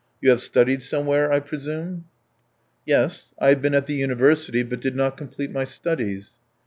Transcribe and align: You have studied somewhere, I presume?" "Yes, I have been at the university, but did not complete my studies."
You 0.19 0.31
have 0.31 0.41
studied 0.41 0.81
somewhere, 0.81 1.31
I 1.31 1.39
presume?" 1.39 2.05
"Yes, 2.87 3.35
I 3.39 3.49
have 3.49 3.61
been 3.61 3.75
at 3.75 3.85
the 3.85 3.93
university, 3.93 4.63
but 4.63 4.79
did 4.81 4.95
not 4.95 5.15
complete 5.15 5.51
my 5.51 5.63
studies." 5.63 6.39